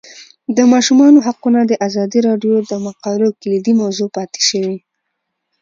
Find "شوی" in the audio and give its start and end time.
4.49-4.77